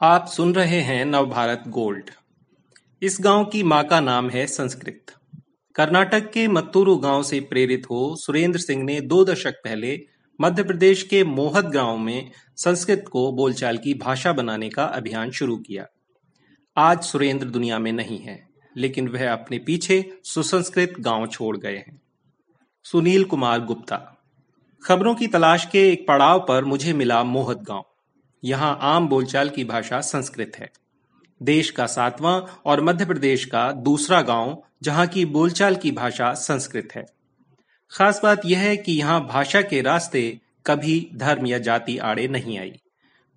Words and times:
आप 0.00 0.26
सुन 0.26 0.54
रहे 0.54 0.80
हैं 0.80 1.04
नवभारत 1.04 1.64
गोल्ड। 1.68 2.10
इस 3.02 3.16
गाँव 3.20 3.44
की 3.44 3.62
माँ 3.62 3.84
का 3.84 4.00
नाम 4.00 4.30
है 4.30 4.46
संस्कृत। 4.46 5.06
कर्नाटक 5.74 6.30
के 6.30 6.48
मत्तूरू 6.48 6.96
गाँव 6.96 7.22
से 7.22 7.40
प्रेरित 7.40 7.86
हो 7.90 8.16
सुरेंद्र 8.16 8.58
सिंह 8.58 8.84
ने 8.84 9.00
दो 9.00 9.24
दशक 9.24 9.54
पहले 9.54 10.00
मध्य 10.40 10.64
प्रदेश 10.64 11.02
के 11.02 11.24
मोहत 11.24 11.64
गाँव 11.64 11.98
में 11.98 12.30
संस्कृत 12.56 13.04
को 13.12 13.32
बोलचाल 13.32 13.78
की 13.78 13.94
भाषा 13.94 14.32
बनाने 14.32 14.68
का 14.68 14.84
अभियान 14.84 15.30
शुरू 15.30 15.56
किया। 15.56 15.86
आज 16.76 17.02
सुरेंद्र 17.02 17.46
दुनिया 17.46 17.78
में 17.78 17.92
नहीं 17.92 18.18
है, 18.18 18.48
लेकिन 18.76 19.08
वह 19.08 19.32
अपने 19.32 19.58
पीछे 19.58 20.20
सुसंस्कृत 20.24 20.94
गाँव 21.00 21.26
छोड़ 21.26 21.56
गए 21.56 21.76
हैं। 21.76 22.00
सुनील 22.84 23.24
कुमार 23.24 23.60
गुप्ता। 23.60 24.24
खबरों 24.84 25.14
की 25.14 25.26
तलाश 25.26 25.66
के 25.66 25.88
एक 25.90 26.08
पड़ाव 26.08 26.44
पर 26.48 26.64
मुझे 26.64 26.92
मिला 26.92 27.24
मोहत 27.24 27.58
गाँव। 27.58 27.84
यहाँ 28.44 28.78
आम 28.80 29.08
बोलचाल 29.08 29.48
की 29.48 29.64
भाषा 29.64 30.00
संस्कृत 30.00 30.52
है। 30.58 30.70
देश 31.42 31.70
का 31.70 31.86
सातवां 31.86 32.40
और 32.66 32.80
मध्य 32.80 33.04
प्रदेश 33.04 33.44
का 33.44 33.72
दूसरा 33.72 34.22
गाँव, 34.22 34.62
जहाँ 34.82 35.06
की 35.06 35.24
बोलचाल 35.24 35.76
की 35.76 35.90
भाषा 35.90 36.32
संस्कृत 36.32 36.88
है। 36.94 37.06
खास 37.90 38.20
बात 38.22 38.40
यह 38.46 38.58
है 38.58 38.76
कि 38.76 38.92
यहाँ 38.92 39.26
भाषा 39.26 39.62
के 39.62 39.80
रास्ते 39.80 40.40
कभी 40.66 41.10
धर्म 41.14 41.46
या 41.46 41.58
जाति 41.58 41.98
आड़े 41.98 42.28
नहीं 42.28 42.58
आई। 42.58 42.72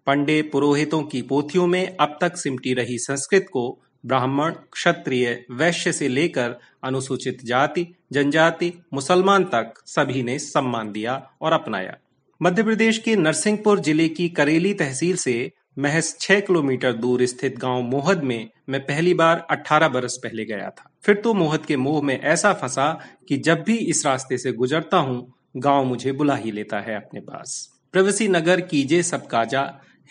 पंडे 0.08 0.42
पुरोहितों 0.42 1.04
की 1.04 1.22
पोथियों 1.22 1.68
में 1.68 1.98
अब 1.98 2.18
तक 2.22 2.38
सिमटी 2.38 2.74
रही 2.74 2.98
संस्कृत 2.98 3.46
को 3.52 3.80
ब्राह्मण, 4.06 4.52
क्षत्रिय, 4.52 5.46
वैश्य 5.52 5.94
से 5.94 6.08
लेकर 6.08 6.56
अनुसूचित 6.84 7.46
जाति, 7.46 7.88
जनजाति, 8.12 8.74
मुसलमान 8.94 9.44
तक 9.44 9.74
सभी 9.86 10.24
ने 10.24 10.40
सम्मान 10.40 10.92
दिया 10.92 11.32
और 11.42 11.54
अपनाया। 11.54 11.98
मध्य 12.42 12.64
प्रदेश 12.64 12.98
के 12.98 13.16
नरसिंहपुर 13.16 13.80
ज़िले 13.80 14.08
की 14.10 14.28
करेली 14.30 14.74
तहसील 14.74 15.16
से 15.16 15.52
महज 15.80 16.16
छह 16.20 16.40
किलोमीटर 16.40 16.94
दूर 16.94 17.26
स्थित 17.26 17.58
गाँव 17.58 17.82
मोहद 17.82 18.24
में 18.24 18.50
मैं 18.70 18.80
पहली 18.82 19.14
बार 19.14 19.46
18 19.52 19.90
बरस 19.90 20.20
पहले 20.24 20.46
गया 20.46 20.70
था। 20.70 20.90
फिर 21.04 21.16
तो 21.16 21.34
मोहद 21.34 21.66
के 21.66 21.78
मोह 21.78 22.02
में 22.02 22.20
ऐसा 22.20 22.54
फंसा 22.54 22.88
कि 23.28 23.38
जब 23.38 23.64
भी 23.64 23.76
इस 23.76 24.06
रास्ते 24.06 24.38
से 24.38 24.52
गुजरता 24.52 24.98
हूँ, 24.98 25.34
गाँव 25.58 25.86
मुझे 25.86 26.12
बुला 26.12 26.36
ही 26.36 26.52
लेता 26.52 26.80
है 26.80 26.96
अपने 26.96 27.20
पास। 27.20 27.70
प्रवेशी 27.92 28.28
नगर 28.28 28.62
कीजे 28.62 29.04
सबकाजा 29.04 29.62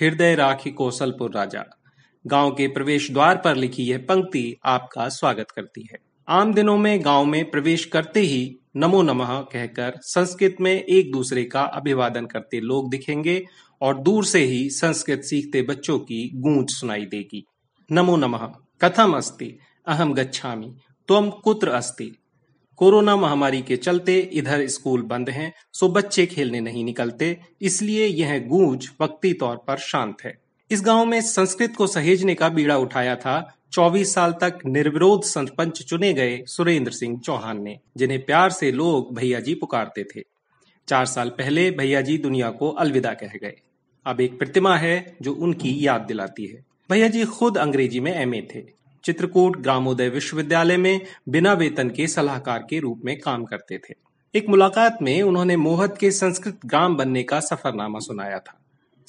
हृदय 0.01 0.34
राखी 0.34 0.70
कौशलपुर 0.70 1.33
राजा। 1.34 1.64
गाँव 2.27 2.51
के 2.51 2.69
प्रवेश 2.69 3.11
द्वार 3.11 3.36
पर 3.36 3.56
लिखी 3.56 3.83
यह 3.83 4.05
पंक्ति 4.08 4.56
आपका 4.64 5.08
स्वागत 5.08 5.51
करती 5.51 5.89
है। 5.92 6.09
आम 6.31 6.55
दिनों 6.55 6.78
में 6.78 7.05
गाँव 7.05 7.25
में 7.25 7.50
प्रवेश 7.50 7.84
करते 7.84 8.20
ही 8.20 8.59
नमो 8.77 9.03
नमः 9.03 9.41
कहकर 9.41 9.92
संस्कृत 10.03 10.56
में 10.61 10.84
एक 10.84 11.12
दूसरे 11.12 11.45
का 11.45 11.62
अभिवादन 11.62 12.27
करते 12.27 12.61
लोग 12.61 12.91
दिखेंगे 12.91 13.47
और 13.81 13.98
दूर 13.98 14.25
से 14.25 14.45
ही 14.45 14.70
संस्कृत 14.70 15.20
सीखते 15.20 15.62
बच्चों 15.62 15.98
की 15.98 16.31
गूंज 16.34 16.70
सुनाई 16.70 17.06
देगी। 17.06 17.45
नमो 17.92 18.17
नमः। 18.17 18.39
कथम 18.81 19.12
अस्ति? 19.12 19.58
अहम 19.86 20.14
गच्छामि। 20.14 20.75
तुम 21.08 21.31
कुत्र 21.31 21.69
अस्ति? 21.69 22.17
कोरोना 22.77 23.17
महामारी 23.17 23.62
के 23.62 23.77
चलते 23.77 24.19
इधर 24.19 24.67
स्कूल 24.67 25.03
बंद 25.03 25.31
हैं, 25.31 25.53
सो 25.73 25.89
बच्चे 25.89 26.27
खेलने 26.27 26.61
नहीं 26.61 26.84
निकलते, 26.84 27.41
इसलिए 27.62 28.06
यह 28.06 28.39
गूंज 28.39 28.91
वक्ती 29.01 29.33
तौर 29.33 29.56
पर 29.56 29.77
शांत 29.77 30.17
है। 30.25 30.39
इस 30.70 30.83
गाँव 30.83 31.05
में 31.05 31.20
संस्कृत 31.20 31.77
को 31.77 31.86
सहेजने 31.86 32.34
का 32.34 32.48
बीड़ा 32.48 32.77
उठाया 32.77 33.17
था 33.17 33.56
24 33.73 34.15
साल 34.15 34.33
तक 34.33 34.59
निर्विरोध 34.67 35.23
सरपंच 35.23 35.83
चुने 35.83 36.13
गए 36.13 36.45
सुरेंद्र 36.47 36.93
सिंह 36.93 37.19
चौहान 37.19 37.63
ने, 37.63 37.79
जिन्हें 37.97 38.25
प्यार 38.25 38.51
से 38.51 38.73
लोग 38.73 39.15
भैया 39.15 39.41
जी 39.41 39.55
पुकारते 39.55 40.05
थे। 40.05 40.25
चार 40.89 41.07
साल 41.07 41.29
पहले 41.29 41.71
भैया 41.71 42.01
जी 42.01 42.19
दुनिया 42.19 42.51
को 42.51 42.69
अलविदा 42.69 43.15
कह 43.15 43.33
गए। 43.43 43.57
अब 44.07 44.21
एक 44.21 44.39
प्रतिमा 44.39 44.77
है 44.77 45.17
जो 45.23 45.33
उनकी 45.33 45.87
याद 45.87 46.01
दिलाती 46.01 46.47
है। 46.47 46.65
भैया 46.91 47.09
जी 47.09 47.25
खुद 47.25 47.59
अंग्रेज़ी 47.59 48.01
में 48.01 48.15
एमए 48.15 48.48
थे। 48.55 48.63
चित्रकूट 49.05 49.57
ग्रामोदय 49.57 50.09
विश्वविद्यालय 50.09 50.77
में 50.77 51.01
बिना 51.29 51.53
वेतन 51.53 51.91
के 51.91 52.07
सलाहकार 52.07 52.67
के 52.70 52.79
रूप 52.79 53.03
में 53.05 53.20
काम 53.20 53.45
करते 53.45 53.79
थे। 53.79 53.95
एक 54.35 54.48
मुलाकात 54.48 54.98
में 55.03 55.23
उन्होंने 55.23 55.57
मोहत 55.57 55.97
के 56.01 56.11
संस्कृत 56.11 56.59
ग्राम 56.67 56.97
बनने 56.97 57.23
का 57.23 57.41
सफरनामा 57.41 57.98
सुनाया 57.98 58.39
था। 58.39 58.60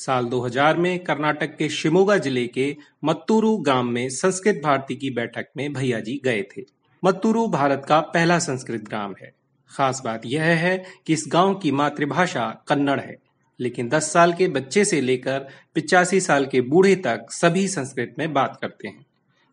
साल 0.02 0.26
2000 0.26 0.78
में 0.78 1.00
कर्नाटक 1.00 1.56
के 1.58 1.70
शिमोगा 1.70 2.18
ज़िले 2.18 2.46
के 2.48 2.76
मत्तूरू 3.04 3.56
गाँव 3.58 3.84
में 3.84 4.10
संस्कृत 4.10 4.62
भारती 4.64 4.96
की 4.96 5.10
बैठक 5.10 5.48
में 5.58 5.72
भैया 5.74 6.00
जी 6.00 6.20
गए 6.26 6.42
थे। 6.52 6.64
मत्तूरू 7.04 7.48
भारत 7.48 7.86
का 7.90 8.00
पहला 8.00 8.40
संस्कृत 8.40 8.82
ग्राम 8.82 9.14
है। 9.22 9.32
खास 9.72 10.02
बात 10.06 10.22
यह 10.26 10.44
है 10.44 10.78
कि 11.08 11.14
इस 11.14 11.26
गाँव 11.28 11.54
की 11.54 11.72
मातृभाषा 11.72 12.50
कन्नड़ 12.68 13.00
है, 13.00 13.16
लेकिन 13.60 13.90
10 13.90 14.12
साल 14.14 14.34
के 14.34 14.48
बच्चे 14.48 14.86
से 14.86 15.02
लेकर 15.02 15.48
पिचासी 15.76 16.22
साल 16.22 16.46
के 16.46 16.62
बूढ़े 16.62 16.96
तक 16.98 17.32
सभी 17.32 17.68
संस्कृत 17.68 18.16
में 18.20 18.32
बात 18.34 18.58
करते 18.62 18.88
हैं। 18.88 19.06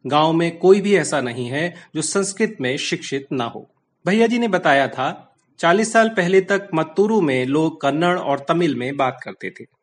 गाँव 0.04 0.32
में 0.32 0.58
कोई 0.58 0.80
भी 0.80 0.96
ऐसा 0.96 1.20
नहीं 1.20 1.48
है 1.48 1.74
जो 1.94 2.02
संस्कृत 2.02 2.56
में 2.60 2.76
शिक्षित 2.76 3.26
ना 3.32 3.44
हो। 3.44 3.68
भैया 4.04 4.26
जी 4.26 4.38
ने 4.38 4.48
बताया 4.48 4.88
था 4.88 5.34
40 5.60 5.92
साल 5.92 6.08
पहले 6.08 6.40
तक 6.40 6.68
मत्तूरू 6.74 7.20
में 7.20 7.44
लोग 7.46 7.80
कन्नड़ 7.80 8.18
और 8.18 8.44
तमिल 8.48 8.74
में 8.74 8.96
बात 8.96 9.20
करते 9.24 9.50
थे। 9.50 9.77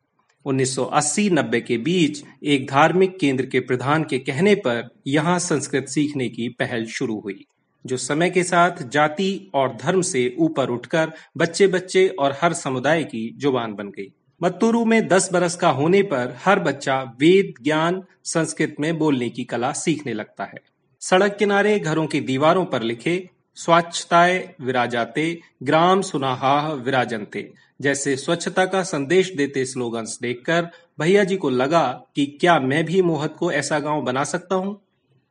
1980-90 0.46 1.60
के 1.60 1.76
बीच 1.78 2.22
एक 2.44 2.66
धार्मिक 2.70 3.18
केंद्र 3.18 3.46
के 3.46 3.60
प्रधान 3.60 4.04
के 4.04 4.18
कहने 4.18 4.54
पर 4.54 4.88
यहाँ 5.06 5.38
संस्कृत 5.38 5.88
सीखने 5.88 6.28
की 6.28 6.48
पहल 6.48 6.86
शुरू 6.86 7.18
हुई, 7.20 7.44
जो 7.84 7.96
समय 7.96 8.30
के 8.30 8.42
साथ 8.42 8.82
जाति 8.88 9.50
और 9.54 9.76
धर्म 9.82 10.02
से 10.02 10.34
ऊपर 10.38 10.68
उठकर 10.68 11.12
बच्चे 11.36 11.66
बच्चे 11.66 12.06
और 12.08 12.36
हर 12.42 12.52
समुदाय 12.52 13.04
की 13.04 13.28
ज़ुबान 13.38 13.74
बन 13.74 13.88
गई। 13.88 14.12
मत्तूरू 14.40 14.84
में 14.84 15.08
10 15.08 15.28
बरस 15.32 15.56
का 15.56 15.68
होने 15.68 16.02
पर 16.02 16.36
हर 16.44 16.60
बच्चा 16.60 17.02
वेद, 17.20 17.54
ज्ञान, 17.62 18.02
संस्कृत 18.24 18.76
में 18.80 18.96
बोलने 18.98 19.28
की 19.28 19.44
कला 19.44 19.72
सीखने 19.72 20.14
लगता 20.14 20.44
है। 20.44 20.60
सड़क 21.02 21.36
किनारे 21.38 21.78
घरों 21.78 22.06
की 22.06 22.20
दीवारों 22.20 22.64
पर 22.64 22.82
लिखे 22.82 23.16
स्वच्छताए 23.56 24.54
विराजाते, 24.60 25.40
ग्राम 25.62 26.00
सुनाहा 26.02 26.72
विराजनते। 26.72 27.52
जैसे 27.80 28.16
स्वच्छता 28.16 28.66
का 28.66 28.82
संदेश 28.82 29.34
देते 29.34 29.64
स्लोगन्स 29.64 30.18
देखकर, 30.22 30.70
भैया 31.00 31.24
जी 31.24 31.36
को 31.36 31.50
लगा 31.50 32.02
कि 32.16 32.26
क्या 32.26 32.60
मैं 32.60 32.84
भी 32.84 33.02
मोहत 33.02 33.36
को 33.38 33.52
ऐसा 33.52 33.78
गाँव 33.78 34.02
बना 34.02 34.24
सकता 34.24 34.54
हूँ? 34.54 34.80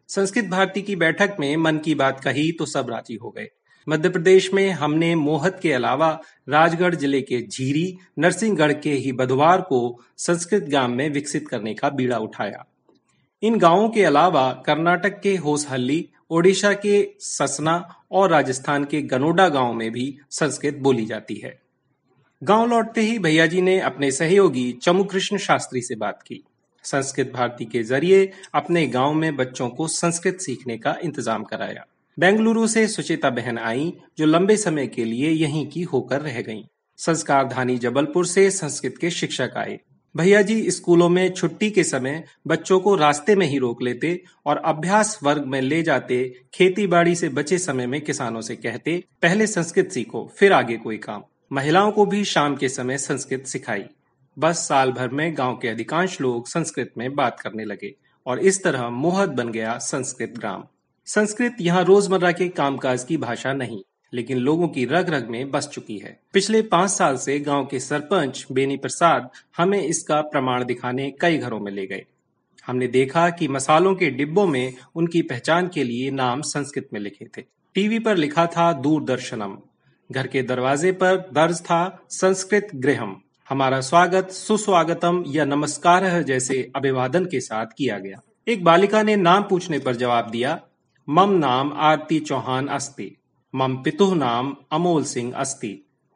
संस्कृत 0.07 0.45
भारती 0.45 0.81
की 0.81 0.95
बैठक 0.95 1.37
में 1.39 1.57
मन 1.57 1.77
की 1.77 1.95
बात 1.95 2.19
कही 2.19 2.51
तो 2.51 2.65
सब 2.65 2.89
राज़ी 2.89 3.15
हो 3.15 3.29
गए। 3.29 3.47
मध्य 3.89 4.09
प्रदेश 4.09 4.53
में 4.53 4.71
हमने 4.71 5.15
मोहत 5.15 5.59
के 5.61 5.73
अलावा 5.73 6.21
राजगढ़ 6.49 6.95
ज़िले 6.95 7.21
के 7.21 7.41
झीरी, 7.41 7.97
नरसिंहगढ़ 8.19 8.73
के 8.73 8.91
ही 8.91 9.11
बधवार 9.11 9.61
को 9.61 10.01
संस्कृत 10.17 10.63
ग्राम 10.63 10.91
में 10.91 11.09
विकसित 11.09 11.47
करने 11.47 11.73
का 11.73 11.89
बीड़ा 11.89 12.17
उठाया। 12.17 12.65
इन 13.41 13.57
गाँवों 13.57 13.89
के 13.89 14.03
अलावा 14.03 14.63
कर्नाटक 14.65 15.19
के 15.21 15.35
होसहल्ली 15.35 16.09
ओडिशा 16.31 16.73
के 16.73 17.07
ससना 17.19 17.73
और 18.11 18.29
राजस्थान 18.29 18.83
के 18.83 19.01
गनोडा 19.01 19.47
गाँव 19.49 19.73
में 19.73 19.91
भी 19.91 20.17
संस्कृत 20.31 20.77
बोली 20.77 21.05
जाती 21.05 21.35
है। 21.35 21.59
गाँव 22.41 22.67
लौटते 22.67 23.01
ही 23.01 23.19
भैया 23.19 23.45
जी 23.45 23.61
ने 23.61 23.79
अपने 23.79 24.11
सहयोगी 24.11 24.71
चमु 24.83 25.03
कृष्ण 25.03 25.37
शास्त्री 25.37 25.81
से 25.81 25.95
बात 25.95 26.21
की। 26.21 26.43
संस्कृत 26.83 27.31
भारती 27.35 27.65
के 27.65 27.83
ज़रिए 27.83 28.31
अपने 28.53 28.87
गाँव 28.87 29.13
में 29.13 29.35
बच्चों 29.35 29.69
को 29.69 29.87
संस्कृत 29.87 30.39
सीखने 30.39 30.77
का 30.77 30.95
इंतज़ाम 31.03 31.43
कराया। 31.43 31.85
बेंगलुरु 32.17 32.67
से 32.67 32.87
सुचेता 32.87 33.29
बहन 33.29 33.57
आई, 33.57 33.93
जो 34.17 34.25
लंबे 34.25 34.57
समय 34.57 34.87
के 34.87 35.05
लिए 35.05 35.29
यहीं 35.29 35.67
की 35.67 35.83
होकर 35.83 36.21
रह 36.21 36.41
गईं। 36.41 36.63
संस्कार 36.97 37.47
धानी 37.47 37.77
जबलपुर 37.77 38.25
से 38.25 38.49
संस्कृत 38.51 38.97
के 38.97 39.09
शिक्षक 39.11 39.53
आए। 39.57 39.79
भैया 40.17 40.41
जी, 40.41 40.71
स्कूलों 40.71 41.09
में 41.09 41.33
छुट्टी 41.33 41.71
के 41.71 41.83
समय 41.83 42.23
बच्चों 42.47 42.79
को 42.79 42.95
रास्ते 42.95 43.35
में 43.35 43.45
ही 43.47 43.57
रोक 43.57 43.81
लेते 43.81 44.23
और 44.45 44.57
अभ्यास 44.57 45.19
वर्ग 45.23 45.45
में 45.45 45.61
ले 45.61 45.83
जाते, 45.83 46.41
खेती 46.53 46.87
बाड़ी 46.87 47.15
से 47.15 47.29
बचे 47.29 47.57
समय 47.57 47.87
में 47.87 48.01
किसानों 48.01 48.41
से 48.41 48.55
कहते, 48.55 49.03
पहले 49.21 49.47
संस्कृत 49.47 49.91
सीखो, 49.91 50.31
फिर 50.37 50.53
आगे 50.53 50.77
कोई 50.77 50.97
काम। 50.97 51.23
महिलाओं 51.51 51.91
को 51.91 52.05
भी 52.05 52.25
शाम 52.25 52.55
के 52.55 52.69
समय 52.69 52.97
संस्कृत 52.97 53.45
सिखाई। 53.45 53.83
बस 54.39 54.67
साल 54.67 54.91
भर 54.91 55.09
में 55.09 55.37
गाँव 55.37 55.59
के 55.61 55.67
अधिकांश 55.67 56.21
लोग 56.21 56.47
संस्कृत 56.47 56.93
में 56.97 57.15
बात 57.15 57.39
करने 57.39 57.65
लगे 57.65 57.95
और 58.25 58.39
इस 58.39 58.63
तरह 58.63 58.89
मोहत 58.89 59.29
बन 59.29 59.49
गया 59.49 59.77
संस्कृत 59.77 60.33
ग्राम। 60.37 60.63
संस्कृत 61.05 61.55
यहाँ 61.61 61.83
रोज़मर्रा 61.83 62.31
के 62.31 62.49
कामकाज 62.49 63.03
की 63.03 63.17
भाषा 63.17 63.53
नहीं। 63.53 63.83
लेकिन 64.15 64.37
लोगों 64.37 64.67
की 64.67 64.85
रग 64.85 65.09
रग 65.09 65.29
में 65.29 65.51
बस 65.51 65.67
चुकी 65.67 65.97
है। 65.97 66.19
पिछले 66.33 66.61
पाँच 66.61 66.89
साल 66.89 67.17
से 67.17 67.39
गाँव 67.39 67.65
के 67.65 67.79
सरपंच 67.79 68.45
बेनी 68.51 68.77
प्रसाद 68.77 69.29
हमें 69.57 69.81
इसका 69.83 70.21
प्रमाण 70.21 70.65
दिखाने 70.65 71.13
कई 71.21 71.37
घरों 71.37 71.59
में 71.59 71.71
ले 71.71 71.87
गए। 71.87 72.05
हमने 72.67 72.87
देखा 72.87 73.29
कि 73.29 73.47
मसालों 73.47 73.95
के 73.95 74.09
डिब्बों 74.09 74.47
में 74.47 74.73
उनकी 74.95 75.21
पहचान 75.21 75.67
के 75.67 75.83
लिए 75.83 76.11
नाम 76.11 76.41
संस्कृत 76.41 76.87
में 76.93 76.99
लिखे 76.99 77.25
थे। 77.37 77.43
टीवी 77.75 77.99
पर 77.99 78.17
लिखा 78.17 78.45
था 78.45 78.73
दूरदर्शनम। 78.73 79.57
घर 80.11 80.27
के 80.27 80.41
दरवाजे 80.43 80.91
पर 80.91 81.15
दर्ज 81.33 81.61
था 81.61 82.05
संस्कृत 82.09 82.67
गृहम। 82.75 83.21
हमारा 83.49 83.81
स्वागत, 83.81 84.29
सुस्वागतम 84.29 85.23
या 85.27 85.45
नमस्कार 85.45 86.23
जैसे 86.23 86.71
अभिवादन 86.75 87.25
के 87.25 87.39
साथ 87.39 87.65
किया 87.77 87.99
गया। 87.99 88.21
एक 88.47 88.63
बालिका 88.63 89.03
ने 89.03 89.15
नाम 89.15 89.43
पूछने 89.43 89.79
पर 89.79 89.95
जवाब 89.95 90.29
दिया, 90.29 90.61
मम 91.09 91.31
नाम 91.31 91.73
आरती 91.77 92.19
चौहान 92.19 92.67
अस्ति। 92.67 93.17
मम 93.55 93.75
पितुह 93.75 94.13
नाम 94.15 94.55
अमोल 94.71 95.03
सिंह 95.03 95.31
अस्ति। 95.33 95.69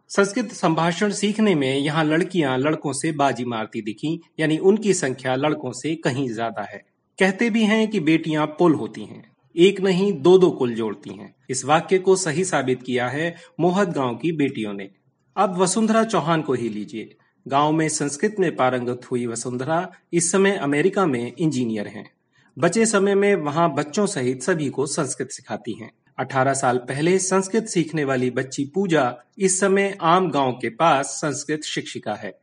संस्कृत 0.09 0.51
संभाषण 0.51 1.11
सीखने 1.11 1.53
में 1.55 1.75
यहाँ 1.75 2.03
लड़कियाँ 2.03 2.57
लड़कों 2.57 2.93
से 2.93 3.11
बाजी 3.11 3.45
मारती 3.45 3.81
दिखी, 3.81 4.19
यानी 4.39 4.57
उनकी 4.57 4.93
संख्या 4.93 5.35
लड़कों 5.35 5.71
से 5.71 5.93
कहीं 5.95 6.27
ज़्यादा 6.29 6.61
है। 6.61 6.81
कहते 7.19 7.49
भी 7.49 7.63
हैं 7.63 7.87
कि 7.87 7.99
बेटियाँ 7.99 8.45
पुल 8.59 8.73
होती 8.73 9.03
हैं, 9.03 9.23
एक 9.55 9.79
नहीं 9.81 10.11
दो 10.13 10.37
दो 10.37 10.49
कुल 10.51 10.73
जोड़ती 10.73 11.13
हैं। 11.13 11.33
इस 11.49 11.63
वाक्य 11.65 11.99
को 11.99 12.15
सही 12.15 12.43
साबित 12.43 12.81
किया 12.83 13.07
है 13.07 13.35
मोहत 13.59 13.89
गाँव 13.89 14.15
की 14.15 14.31
बेटियों 14.31 14.73
ने। 14.73 14.89
अब 15.35 15.57
वसुंधरा 15.57 16.03
चौहान 16.03 16.41
को 16.41 16.53
ही 16.53 16.69
लीजिए। 16.69 17.15
गाँव 17.45 17.71
में 17.71 17.87
संस्कृत 17.89 18.35
में 18.39 18.55
पारंगत 18.55 19.07
हुई 19.11 19.25
वसुंधरा 19.27 19.87
इस 20.13 20.31
समय 20.31 20.57
अमेरिका 20.57 21.05
में 21.05 21.33
इंजीनियर 21.37 21.87
हैं। 21.87 22.09
बचे 22.57 22.85
समय 22.85 23.15
में 23.15 23.33
वहाँ 23.35 23.73
बच्चों 23.73 24.05
सहित 24.07 24.43
सभी 24.43 24.69
को 24.69 24.85
संस्कृत 24.87 25.31
सिखाती 25.31 25.73
हैं। 25.73 25.91
18 26.19 26.53
साल 26.53 26.77
पहले 26.77 27.19
संस्कृत 27.19 27.65
सीखने 27.65 28.03
वाली 28.03 28.29
बच्ची 28.29 28.71
पूजा 28.75 29.15
इस 29.37 29.59
समय 29.59 29.97
आम 30.01 30.31
गाँव 30.31 30.51
के 30.51 30.69
पास 30.69 31.05
संस्कृत 31.05 31.63
शिक्षिका 31.63 32.13
है। 32.13 32.39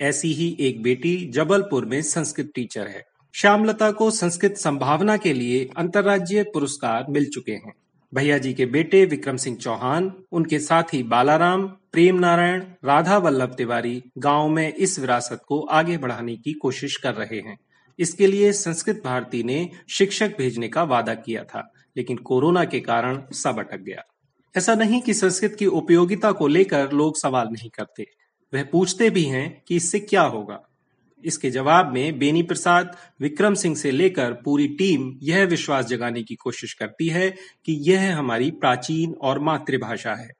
ऐसी 0.00 0.32
ही 0.32 0.56
एक 0.60 0.82
बेटी 0.82 1.30
जबलपुर 1.34 1.84
में 1.84 2.02
संस्कृत 2.02 2.52
टीचर 2.54 2.86
है। 2.86 3.06
श्यामलता 3.34 3.90
को 3.90 4.10
संस्कृत 4.10 4.56
संभावना 4.56 5.16
के 5.16 5.32
लिए 5.32 5.70
अंतर्राज्यीय 5.76 6.42
पुरस्कार 6.42 7.06
मिल 7.10 7.24
चुके 7.24 7.52
हैं। 7.52 7.72
भैया 8.14 8.38
जी 8.38 8.54
के 8.54 8.66
बेटे 8.66 9.04
विक्रम 9.04 9.36
सिंह 9.36 9.56
चौहान, 9.56 10.12
उनके 10.32 10.58
साथी 10.58 11.02
बालाराम, 11.02 11.66
प्रेम 11.66 12.18
नारायण, 12.18 12.60
राधा 12.84 13.18
वल्लभ 13.18 13.54
तिवारी 13.54 14.02
गाँव 14.18 14.48
में 14.48 14.74
इस 14.74 14.98
विरासत 14.98 15.40
को 15.48 15.60
आगे 15.60 15.98
बढ़ाने 15.98 16.36
की 16.36 16.52
कोशिश 16.52 16.96
कर 16.96 17.14
रहे 17.14 17.40
हैं। 17.40 17.58
इसके 17.98 18.26
लिए 18.26 18.52
संस्कृत 18.52 19.02
भारती 19.04 19.42
ने 19.42 19.70
शिक्षक 19.88 20.38
भेजने 20.38 20.68
का 20.68 20.82
वादा 20.82 21.14
किया 21.14 21.44
था। 21.44 21.72
लेकिन 21.96 22.16
कोरोना 22.16 22.64
के 22.64 22.80
कारण 22.80 23.22
सब 23.32 23.58
अटक 23.58 23.80
गया। 23.80 24.02
ऐसा 24.56 24.74
नहीं 24.74 25.00
कि 25.00 25.14
संस्कृत 25.14 25.56
की 25.58 25.66
उपयोगिता 25.66 26.32
को 26.32 26.46
लेकर 26.46 26.92
लोग 26.92 27.16
सवाल 27.16 27.48
नहीं 27.48 27.70
करते। 27.70 28.06
वह 28.54 28.64
पूछते 28.64 29.10
भी 29.10 29.24
हैं 29.24 29.62
कि 29.68 29.76
इससे 29.76 30.00
क्या 30.00 30.22
होगा। 30.22 30.62
इसके 31.24 31.50
जवाब 31.50 31.94
में 31.94 32.18
बेनी 32.18 32.42
प्रसाद 32.42 32.96
विक्रम 33.20 33.54
सिंह 33.54 33.76
से 33.76 33.90
लेकर 33.90 34.32
पूरी 34.32 34.68
टीम 34.68 35.18
यह 35.22 35.44
विश्वास 35.44 35.86
जगाने 35.86 36.22
की 36.22 36.34
कोशिश 36.34 36.74
करती 36.74 37.08
है 37.08 37.30
कि 37.66 37.72
यह 37.72 38.18
हमारी 38.18 38.50
प्राचीन 38.50 39.14
और 39.14 39.38
मातृभाषा 39.38 40.14
है। 40.14 40.30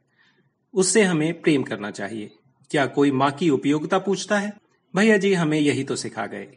उससे 0.74 1.02
हमें 1.02 1.40
प्रेम 1.40 1.62
करना 1.62 1.90
चाहिए। 1.90 2.30
क्या 2.70 2.86
कोई 2.86 3.10
माँ 3.10 3.30
की 3.30 3.50
उपयोगिता 3.50 3.98
पूछता 3.98 4.38
है? 4.38 4.52
भैया 4.96 5.16
जी, 5.16 5.34
हमें 5.34 5.60
यही 5.60 5.84
तो 5.84 5.96
सिखा 5.96 6.26
गए। 6.26 6.48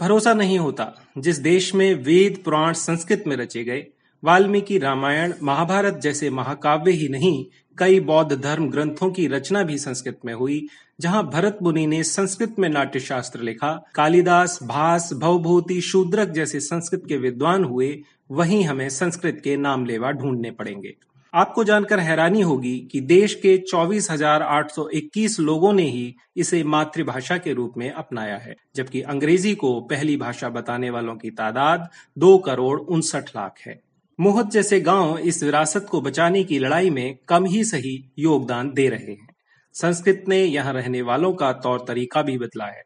भरोसा 0.00 0.34
नहीं 0.34 0.58
होता। 0.58 1.06
जिस 1.18 1.38
देश 1.38 1.74
में 1.74 1.94
वेद, 1.94 2.42
पुराण, 2.44 2.72
संस्कृत 2.72 3.24
में 3.26 3.36
रचे 3.36 3.64
गए 3.64 3.86
वाल्मीकि 4.24 4.78
रामायण 4.78 5.32
महाभारत 5.42 5.98
जैसे 6.02 6.30
महाकाव्य 6.30 6.90
ही 6.90 7.08
नहीं 7.08 7.44
कई 7.78 8.00
बौद्ध 8.00 8.40
धर्म 8.40 8.68
ग्रंथों 8.70 9.10
की 9.10 9.26
रचना 9.26 9.62
भी 9.62 9.78
संस्कृत 9.78 10.20
में 10.24 10.34
हुई 10.34 10.66
जहाँ 11.00 11.30
भरत 11.30 11.58
मुनि 11.62 11.86
ने 11.86 12.02
संस्कृत 12.04 12.54
में 12.58 12.68
नाट्य 12.68 13.00
शास्त्र 13.00 13.40
लिखा। 13.40 13.72
कालिदास 13.94 14.58
भास 14.62 15.12
भवभूति 15.12 15.80
शूद्रक 15.80 16.28
जैसे 16.28 16.60
संस्कृत 16.60 17.02
के 17.08 17.16
विद्वान 17.16 17.64
हुए 17.64 17.98
वहीं 18.30 18.64
हमें 18.64 18.88
संस्कृत 18.88 19.40
के 19.44 19.56
नाम 19.56 19.86
लेवा 19.86 20.10
ढूँढने 20.12 20.50
पड़ेंगे। 20.50 20.94
आपको 21.34 21.64
जानकर 21.64 22.00
हैरानी 22.00 22.40
होगी 22.40 22.78
कि 22.92 23.00
देश 23.00 23.34
के 23.34 23.58
24,821 23.58 25.40
लोगों 25.40 25.72
ने 25.72 25.90
ही 25.90 26.14
इसे 26.36 26.64
मातृभाषा 26.64 27.36
के 27.36 27.52
रूप 27.52 27.74
में 27.76 27.90
अपनाया 27.90 28.36
है 28.36 28.56
जबकि 28.76 29.00
अंग्रेज़ी 29.02 29.54
को 29.54 29.80
पहली 29.80 30.16
भाषा 30.16 30.48
बताने 30.48 30.90
वालों 30.90 31.16
की 31.16 31.30
तादाद 31.30 31.88
दो 32.18 32.38
करोड़ 32.38 32.80
उनसठ 32.80 33.28
लाख 33.28 33.54
है। 33.66 33.80
मोहत 34.18 34.50
जैसे 34.50 34.80
गाँव 34.80 35.18
इस 35.18 35.42
विरासत 35.42 35.86
को 35.90 36.00
बचाने 36.00 36.44
की 36.44 36.58
लड़ाई 36.58 36.90
में 36.90 37.16
कम 37.28 37.44
ही 37.44 37.64
सही 37.64 38.12
योगदान 38.18 38.72
दे 38.72 38.88
रहे 38.88 39.12
हैं। 39.12 39.26
संस्कृत 39.74 40.24
ने 40.28 40.44
यहाँ 40.44 40.72
रहने 40.72 41.02
वालों 41.02 41.32
का 41.32 41.52
तौर 41.52 41.84
तरीका 41.88 42.22
भी 42.22 42.38
बदला 42.38 42.66
है। 42.66 42.82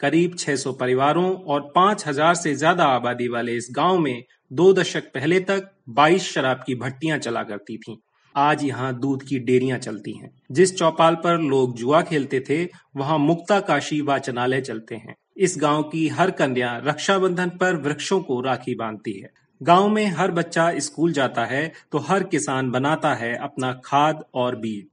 करीब 0.00 0.36
600 0.36 0.72
परिवारों 0.72 1.32
और 1.34 1.72
5000 1.76 2.34
से 2.34 2.54
ज़्यादा 2.54 2.84
आबादी 2.84 3.28
वाले 3.28 3.52
इस 3.52 3.68
गाँव 3.70 3.98
में 3.98 4.22
दो 4.52 4.72
दशक 4.72 5.04
पहले 5.04 5.40
तक 5.40 5.70
22 5.88 6.22
शराब 6.22 6.62
की 6.66 6.74
भट्टियाँ 6.74 7.18
चला 7.18 7.42
करती 7.42 7.76
थीं। 7.76 7.96
आज 8.34 8.64
यहाँ 8.64 8.98
दूध 9.00 9.22
की 9.22 9.38
डेरियाँ 9.38 9.78
चलती 9.78 10.12
हैं। 10.18 10.30
जिस 10.52 10.76
चौपाल 10.76 11.14
पर 11.14 11.38
लोग 11.38 11.76
जुआ 11.76 12.02
खेलते 12.02 12.40
थे, 12.40 12.64
वहाँ 12.96 13.18
मुक्ता 13.18 13.60
काशी 13.60 14.00
वाचनालय 14.00 14.60
चलते 14.60 14.94
हैं। 14.94 15.14
इस 15.36 15.54
गाँव 15.58 15.82
की 15.82 16.08
हर 16.08 16.30
कन्या 16.30 16.76
रक्षाबंधन 16.76 17.48
पर 17.48 17.76
वृक्षों 17.76 18.20
को 18.20 18.40
राखी 18.40 18.74
बांधती 18.74 19.20
है। 19.20 19.28
गाँव 19.60 19.88
में 19.88 20.06
हर 20.06 20.30
बच्चा 20.30 20.72
स्कूल 20.78 21.12
जाता 21.12 21.44
है 21.44 21.72
तो 21.92 21.98
हर 21.98 22.22
किसान 22.24 22.70
बनाता 22.70 23.14
है 23.14 23.34
अपना 23.34 23.72
खाद 23.84 24.24
और 24.34 24.56
बीज। 24.56 24.86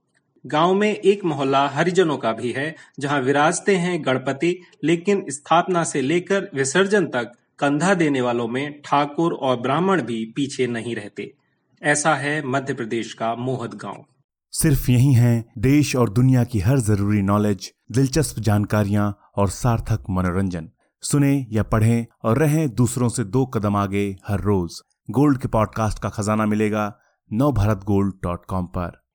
गाँव 0.44 0.74
में 0.74 0.90
एक 0.90 1.24
मोहल्ला 1.24 1.66
हरिजनों 1.68 2.16
का 2.16 2.32
भी 2.32 2.52
है, 2.52 2.74
जहाँ 3.00 3.20
विराजते 3.20 3.76
हैं 3.76 4.04
गणपति, 4.06 4.54
लेकिन 4.84 5.24
स्थापना 5.28 5.84
से 5.84 6.00
लेकर 6.00 6.48
विसर्जन 6.54 7.06
तक 7.06 7.32
कंधा 7.58 7.94
देने 7.94 8.20
वालों 8.20 8.48
में 8.48 8.80
ठाकुर 8.84 9.32
और 9.32 9.60
ब्राह्मण 9.60 10.02
भी 10.02 10.24
पीछे 10.36 10.66
नहीं 10.66 10.94
रहते। 10.96 11.32
ऐसा 11.82 12.14
है 12.14 12.42
मध्य 12.46 12.74
प्रदेश 12.74 13.12
का 13.12 13.34
मोहत 13.34 13.74
गाँव। 13.74 14.04
सिर्फ़ 14.52 14.90
यही 14.90 15.12
है, 15.12 15.44
देश 15.58 15.94
और 15.96 16.10
दुनिया 16.10 16.44
की 16.44 16.58
हर 16.58 16.78
ज़रूरी 16.78 17.22
नॉलेज, 17.22 17.72
दिलचस्प 17.92 18.40
जानकारियाँ 18.40 19.16
और 19.36 19.48
सार्थक 19.48 20.04
मनोरंजन। 20.10 20.68
सुने 21.02 21.46
या 21.50 21.62
पढ़ें 21.62 22.06
और 22.22 22.38
रहें 22.38 22.68
दूसरों 22.74 23.08
से 23.08 23.24
दो 23.24 23.46
कदम 23.46 23.76
आगे 23.76 24.16
हर 24.28 24.40
रोज। 24.40 24.80
गोल्ड 25.10 25.38
के 25.38 25.48
पॉडकास्ट 25.48 25.98
का 25.98 26.08
खजाना 26.08 26.46
मिलेगा 26.46 26.98
नव 27.32 27.52
भारत 27.52 27.84
गोल्ड 27.84 28.14
डॉट 28.22 28.44
कॉम 28.44 28.66
पर। 28.66 29.07